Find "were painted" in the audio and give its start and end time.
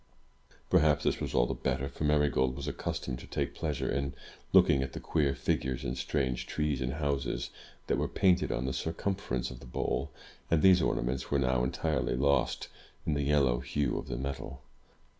7.99-8.51